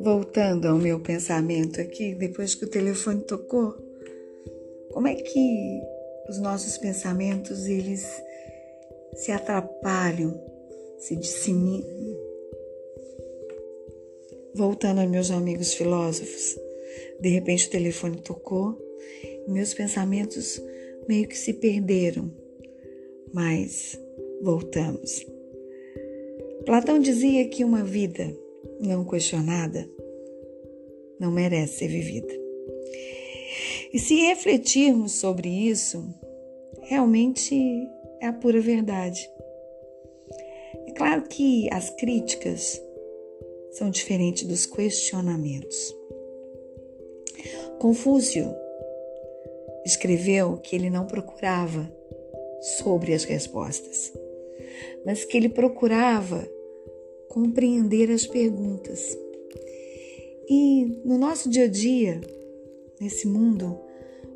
Voltando 0.00 0.66
ao 0.66 0.78
meu 0.78 0.98
pensamento 1.00 1.80
aqui, 1.80 2.14
depois 2.14 2.54
que 2.54 2.64
o 2.64 2.68
telefone 2.68 3.20
tocou, 3.20 3.74
como 4.90 5.06
é 5.06 5.14
que 5.14 5.80
os 6.28 6.38
nossos 6.38 6.76
pensamentos 6.78 7.66
eles 7.66 8.04
se 9.14 9.30
atrapalham, 9.30 10.40
se 10.98 11.14
disseminam? 11.14 11.86
Voltando 14.54 15.00
aos 15.00 15.10
meus 15.10 15.30
amigos 15.30 15.74
filósofos, 15.74 16.58
de 17.20 17.28
repente 17.28 17.68
o 17.68 17.70
telefone 17.70 18.20
tocou 18.20 18.76
meus 19.48 19.72
pensamentos 19.72 20.60
meio 21.08 21.28
que 21.28 21.36
se 21.36 21.54
perderam, 21.54 22.30
mas 23.32 23.98
voltamos. 24.42 25.24
Platão 26.66 26.98
dizia 26.98 27.48
que 27.48 27.64
uma 27.64 27.82
vida 27.82 28.36
não 28.80 29.04
questionada 29.04 29.88
não 31.18 31.30
merece 31.30 31.78
ser 31.78 31.88
vivida. 31.88 32.32
E 33.92 33.98
se 33.98 34.14
refletirmos 34.26 35.12
sobre 35.12 35.48
isso, 35.48 36.04
realmente 36.82 37.54
é 38.20 38.26
a 38.26 38.32
pura 38.32 38.60
verdade. 38.60 39.30
É 40.86 40.92
claro 40.92 41.22
que 41.22 41.68
as 41.72 41.90
críticas 41.90 42.82
são 43.72 43.90
diferentes 43.90 44.44
dos 44.44 44.66
questionamentos. 44.66 45.94
Confúcio 47.78 48.54
escreveu 49.84 50.56
que 50.58 50.76
ele 50.76 50.88
não 50.88 51.06
procurava 51.06 51.90
sobre 52.78 53.12
as 53.12 53.24
respostas, 53.24 54.12
mas 55.04 55.24
que 55.24 55.36
ele 55.36 55.48
procurava 55.48 56.48
compreender 57.28 58.10
as 58.10 58.26
perguntas. 58.26 59.16
E 60.48 61.00
no 61.04 61.16
nosso 61.16 61.48
dia 61.48 61.64
a 61.64 61.68
dia, 61.68 62.20
nesse 63.00 63.26
mundo 63.26 63.78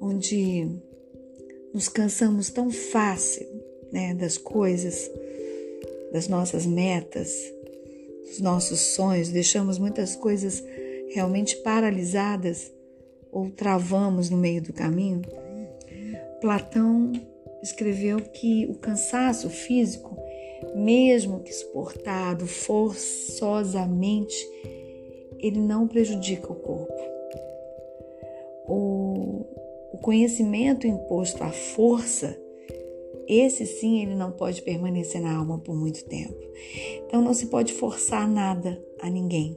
onde 0.00 0.66
nos 1.72 1.88
cansamos 1.88 2.50
tão 2.50 2.70
fácil 2.70 3.46
né, 3.92 4.14
das 4.14 4.38
coisas, 4.38 5.10
das 6.12 6.28
nossas 6.28 6.64
metas, 6.64 7.30
dos 8.26 8.40
nossos 8.40 8.80
sonhos, 8.80 9.28
deixamos 9.28 9.78
muitas 9.78 10.16
coisas 10.16 10.62
realmente 11.10 11.56
paralisadas 11.56 12.72
ou 13.30 13.50
travamos 13.50 14.30
no 14.30 14.36
meio 14.36 14.62
do 14.62 14.72
caminho. 14.72 15.22
Platão 16.40 17.12
escreveu 17.62 18.18
que 18.20 18.66
o 18.66 18.74
cansaço 18.74 19.50
físico 19.50 20.16
mesmo 20.78 21.40
que 21.40 21.52
suportado 21.52 22.46
forçosamente, 22.46 24.36
ele 25.38 25.58
não 25.58 25.88
prejudica 25.88 26.52
o 26.52 26.56
corpo. 26.56 27.08
O, 28.66 29.44
o 29.92 29.98
conhecimento 29.98 30.86
imposto 30.86 31.42
à 31.42 31.50
força, 31.50 32.38
esse 33.26 33.66
sim, 33.66 34.02
ele 34.02 34.14
não 34.14 34.32
pode 34.32 34.62
permanecer 34.62 35.20
na 35.20 35.36
alma 35.36 35.58
por 35.58 35.74
muito 35.74 36.04
tempo. 36.04 36.38
Então 37.06 37.20
não 37.20 37.34
se 37.34 37.46
pode 37.46 37.72
forçar 37.72 38.28
nada 38.28 38.82
a 39.00 39.10
ninguém. 39.10 39.56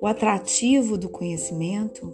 O 0.00 0.06
atrativo 0.06 0.96
do 0.96 1.08
conhecimento 1.08 2.12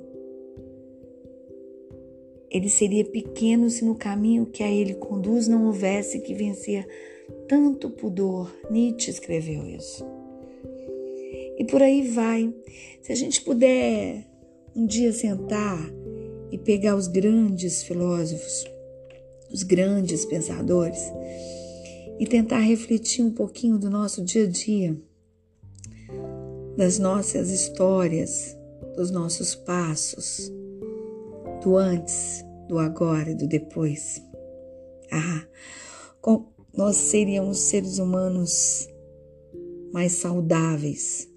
ele 2.50 2.68
seria 2.68 3.04
pequeno 3.04 3.70
se 3.70 3.84
no 3.84 3.94
caminho 3.94 4.46
que 4.46 4.62
a 4.62 4.68
ele 4.68 4.94
conduz 4.94 5.46
não 5.46 5.66
houvesse 5.66 6.20
que 6.20 6.34
vencer 6.34 6.86
tanto 7.48 7.90
pudor. 7.90 8.54
Nietzsche 8.70 9.10
escreveu 9.10 9.66
isso. 9.66 10.04
E 11.58 11.64
por 11.64 11.82
aí 11.82 12.08
vai. 12.08 12.54
Se 13.02 13.12
a 13.12 13.14
gente 13.14 13.42
puder 13.42 14.26
um 14.74 14.86
dia 14.86 15.12
sentar 15.12 15.78
e 16.50 16.58
pegar 16.58 16.96
os 16.96 17.06
grandes 17.06 17.82
filósofos, 17.82 18.64
os 19.52 19.62
grandes 19.62 20.24
pensadores, 20.24 21.00
e 22.18 22.26
tentar 22.26 22.58
refletir 22.58 23.24
um 23.24 23.30
pouquinho 23.30 23.78
do 23.78 23.88
nosso 23.88 24.22
dia 24.22 24.44
a 24.44 24.46
dia, 24.46 24.96
das 26.76 26.98
nossas 26.98 27.50
histórias, 27.50 28.56
dos 28.96 29.10
nossos 29.10 29.54
passos, 29.54 30.52
do 31.62 31.76
antes, 31.76 32.44
do 32.68 32.78
agora 32.78 33.30
e 33.30 33.34
do 33.34 33.46
depois. 33.46 34.22
Ah, 35.10 35.46
nós 36.76 36.96
seríamos 36.96 37.58
seres 37.58 37.98
humanos 37.98 38.88
mais 39.92 40.12
saudáveis. 40.12 41.28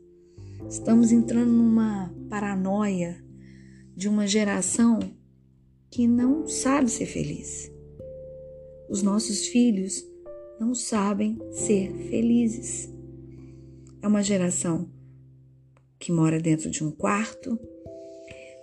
Estamos 0.70 1.12
entrando 1.12 1.52
numa 1.52 2.14
paranoia 2.30 3.24
de 3.96 4.08
uma 4.08 4.28
geração 4.28 5.00
que 5.90 6.08
não 6.08 6.48
sabe 6.48 6.90
ser 6.90 7.06
feliz. 7.06 7.72
Os 8.90 9.02
nossos 9.02 9.48
filhos 9.48 10.04
não 10.60 10.74
sabem 10.74 11.38
ser 11.52 11.92
felizes. 12.10 12.92
É 14.02 14.08
uma 14.08 14.24
geração 14.24 14.90
que 16.00 16.12
mora 16.12 16.40
dentro 16.40 16.70
de 16.70 16.84
um 16.84 16.92
quarto, 16.92 17.60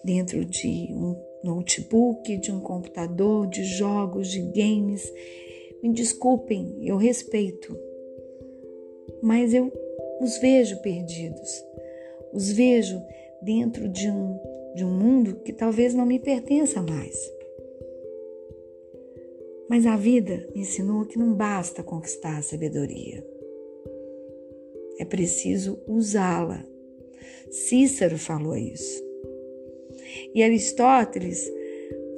dentro 0.05 0.45
de 0.45 0.89
um 0.93 1.17
notebook, 1.43 2.37
de 2.39 2.53
um 2.53 2.61
computador, 2.61 3.49
de 3.49 3.65
jogos, 3.65 4.29
de 4.29 4.41
games 4.53 5.03
me 5.83 5.93
desculpem, 5.93 6.77
eu 6.83 6.97
respeito, 6.97 7.77
mas 9.23 9.55
eu 9.55 9.73
os 10.21 10.37
vejo 10.39 10.81
perdidos, 10.83 11.65
os 12.33 12.51
vejo 12.51 13.01
dentro 13.43 13.89
de 13.89 14.09
um, 14.11 14.39
de 14.75 14.85
um 14.85 14.91
mundo 14.91 15.37
que 15.37 15.53
talvez 15.53 15.95
não 15.95 16.05
me 16.05 16.19
pertença 16.19 16.83
mais. 16.83 17.17
Mas 19.69 19.87
a 19.87 19.97
vida 19.97 20.47
me 20.55 20.63
ensinou 20.63 21.07
que 21.07 21.19
não 21.19 21.33
basta 21.33 21.83
conquistar 21.83 22.39
a 22.39 22.43
sabedoria. 22.43 23.25
É 24.99 25.05
preciso 25.05 25.81
usá-la. 25.87 26.67
Cícero 27.51 28.19
falou 28.19 28.57
isso. 28.57 29.03
E 30.35 30.43
Aristóteles 30.43 31.51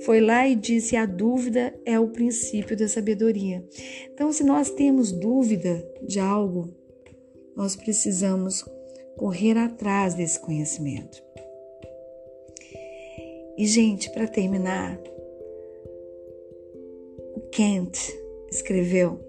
foi 0.04 0.20
lá 0.20 0.46
e 0.48 0.54
disse: 0.54 0.96
a 0.96 1.06
dúvida 1.06 1.74
é 1.84 1.98
o 1.98 2.08
princípio 2.08 2.76
da 2.76 2.88
sabedoria. 2.88 3.64
Então, 4.12 4.32
se 4.32 4.44
nós 4.44 4.70
temos 4.70 5.12
dúvida 5.12 5.84
de 6.02 6.18
algo, 6.18 6.68
nós 7.56 7.76
precisamos 7.76 8.64
correr 9.16 9.56
atrás 9.58 10.14
desse 10.14 10.40
conhecimento. 10.40 11.22
E, 13.56 13.66
gente, 13.66 14.10
para 14.10 14.26
terminar, 14.26 14.98
o 17.34 17.40
Kent 17.52 17.98
escreveu 18.50 19.20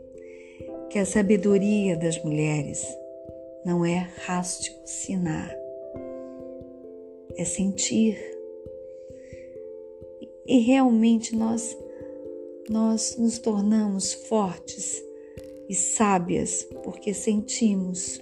que 0.90 0.98
a 0.98 1.06
sabedoria 1.06 1.98
das 1.98 2.24
mulheres 2.24 2.86
não 3.66 3.86
é 3.86 4.10
raciocinar, 4.26 5.54
é 7.38 7.44
sentir 7.44 8.33
e 10.46 10.59
realmente 10.59 11.36
nós 11.36 11.76
nós 12.70 13.18
nos 13.18 13.40
tornamos 13.40 14.14
fortes 14.14 15.04
e 15.68 15.76
sábias 15.76 16.66
porque 16.84 17.14
sentimos. 17.14 18.22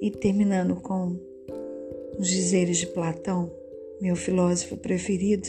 E 0.00 0.10
terminando 0.10 0.76
com 0.76 1.16
os 2.18 2.28
dizeres 2.28 2.78
de 2.78 2.88
Platão, 2.88 3.52
meu 4.00 4.16
filósofo 4.16 4.76
preferido, 4.76 5.48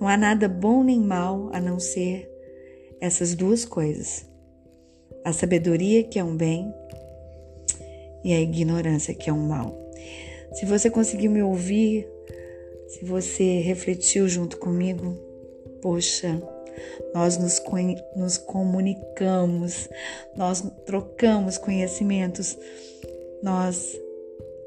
não 0.00 0.08
há 0.08 0.16
nada 0.16 0.48
bom 0.48 0.82
nem 0.82 1.00
mal 1.00 1.50
a 1.52 1.60
não 1.60 1.78
ser 1.78 2.28
essas 3.00 3.34
duas 3.34 3.64
coisas: 3.64 4.26
a 5.24 5.32
sabedoria, 5.32 6.02
que 6.02 6.18
é 6.18 6.24
um 6.24 6.36
bem, 6.36 6.72
e 8.24 8.32
a 8.32 8.40
ignorância, 8.40 9.14
que 9.14 9.30
é 9.30 9.32
um 9.32 9.46
mal. 9.46 9.76
Se 10.54 10.66
você 10.66 10.90
conseguir 10.90 11.28
me 11.28 11.42
ouvir 11.42 12.08
se 12.88 13.04
você 13.04 13.60
refletiu 13.60 14.26
junto 14.28 14.56
comigo, 14.56 15.14
poxa, 15.82 16.42
nós 17.14 17.36
nos, 17.36 17.60
nos 18.16 18.38
comunicamos, 18.38 19.88
nós 20.34 20.64
trocamos 20.86 21.58
conhecimentos, 21.58 22.56
nós 23.42 23.94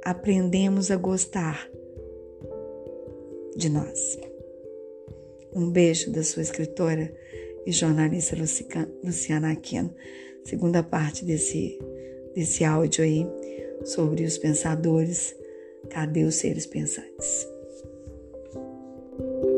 aprendemos 0.03 0.91
a 0.91 0.97
gostar 0.97 1.67
de 3.55 3.69
nós. 3.69 4.19
Um 5.53 5.69
beijo 5.69 6.11
da 6.11 6.23
sua 6.23 6.43
escritora 6.43 7.11
e 7.65 7.71
jornalista 7.71 8.37
Luciana 9.03 9.51
Aquino. 9.51 9.93
Segunda 10.45 10.83
parte 10.83 11.25
desse, 11.25 11.77
desse 12.35 12.63
áudio 12.63 13.03
aí 13.03 13.27
sobre 13.83 14.23
os 14.23 14.37
pensadores. 14.37 15.35
Cadê 15.89 16.23
os 16.23 16.35
seres 16.35 16.67
pensantes? 16.67 17.47
thank 19.21 19.43
you 19.43 19.50